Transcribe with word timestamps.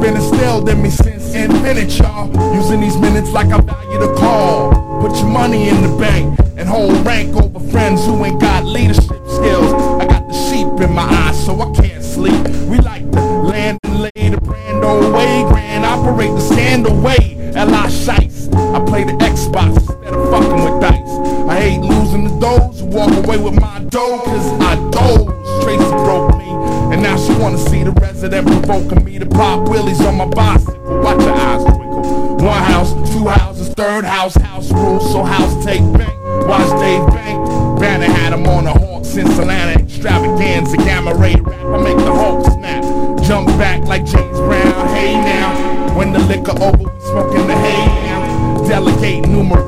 been 0.00 0.16
instilled 0.16 0.68
in 0.68 0.82
me 0.82 0.90
since 0.90 1.34
infinite, 1.34 1.90
y'all. 1.98 2.28
Using 2.54 2.80
these 2.80 2.96
minutes 2.96 3.30
like 3.32 3.46
I 3.46 3.60
value 3.60 3.98
the 3.98 4.14
call. 4.18 5.00
Put 5.00 5.16
your 5.16 5.28
money 5.28 5.68
in 5.68 5.82
the 5.82 5.96
bank 5.96 6.38
and 6.56 6.68
hold 6.68 7.04
rank 7.04 7.34
over 7.36 7.60
friends 7.70 8.04
who 8.04 8.24
ain't 8.24 8.40
got 8.40 8.64
leadership 8.64 9.22
skills. 9.26 9.72
I 10.00 10.06
got 10.06 10.28
the 10.28 10.34
sheep 10.34 10.68
in 10.80 10.94
my 10.94 11.02
eyes, 11.02 11.44
so 11.44 11.60
I 11.60 11.70
can't 11.72 12.02
sleep. 12.02 12.46
We 12.68 12.78
like 12.78 13.10
to 13.12 13.20
land 13.20 13.78
and 13.84 14.00
lay 14.02 14.28
the 14.30 14.40
brand 14.40 14.84
away, 14.84 15.44
grand 15.48 15.84
operate 15.84 16.30
the 16.30 16.40
stand 16.40 16.86
away. 16.86 17.52
L.I. 17.54 17.88
Shice, 17.88 18.52
I 18.74 18.84
play 18.84 19.04
the 19.04 19.12
Xbox 19.12 19.76
instead 19.76 20.14
of 20.14 20.30
fucking 20.30 20.64
with 20.64 20.80
dice. 20.80 21.48
I 21.48 21.60
hate 21.60 21.80
losing 21.80 22.24
the 22.24 22.48
who 22.78 22.86
walk 22.86 23.12
away 23.24 23.38
with 23.38 23.58
my 23.60 23.80
dough, 23.88 24.20
cause 24.24 24.52
I 24.60 24.74
doze. 24.90 25.64
Tracy 25.64 25.90
broke 26.04 26.36
me, 26.36 26.50
and 26.92 27.02
now 27.02 27.16
she 27.16 27.32
wanna 27.40 27.58
see 27.58 27.82
the 27.82 27.97
resident 28.28 28.64
provoking 28.64 29.04
me 29.04 29.18
to 29.18 29.26
pop 29.26 29.68
willies 29.68 30.00
on 30.02 30.16
my 30.16 30.26
bicycle. 30.26 31.00
Watch 31.00 31.20
your 31.20 31.32
eyes 31.32 31.64
twinkle. 31.64 32.36
One 32.36 32.62
house, 32.62 32.92
two 33.12 33.26
houses, 33.26 33.68
third 33.70 34.04
house, 34.04 34.34
house 34.34 34.70
rules, 34.70 35.10
so 35.10 35.22
house 35.22 35.64
take 35.64 35.80
bank. 35.94 36.14
Watch 36.46 36.68
Dave 36.80 37.06
Bank. 37.08 37.80
Banner 37.80 38.06
had 38.06 38.32
him 38.32 38.46
on 38.46 38.66
a 38.66 38.72
Hawk 38.72 39.04
since 39.04 39.30
Atlanta 39.38 39.80
extravaganza. 39.80 40.76
Gamma 40.76 41.14
ray 41.14 41.36
rap, 41.36 41.64
I 41.64 41.82
make 41.82 41.96
the 41.96 42.12
Hulk 42.12 42.44
snap. 42.44 42.82
Jump 43.24 43.48
back 43.58 43.82
like 43.84 44.04
James 44.04 44.38
Brown. 44.38 44.88
Hey 44.88 45.14
now, 45.14 45.96
when 45.96 46.12
the 46.12 46.20
liquor 46.20 46.52
over, 46.62 46.76
we 46.76 47.00
smoking 47.00 47.46
the 47.46 47.56
hay 47.56 47.86
now. 48.06 48.68
Delegate 48.68 49.26
numero 49.28 49.67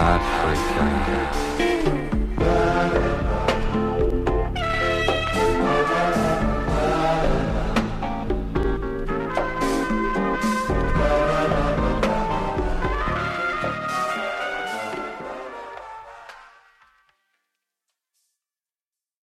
Africa. 0.00 1.67